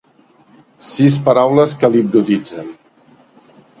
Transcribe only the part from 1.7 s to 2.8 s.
que l'hipnotitzen.